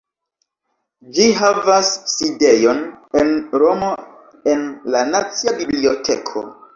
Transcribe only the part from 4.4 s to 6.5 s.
en la nacia biblioteko.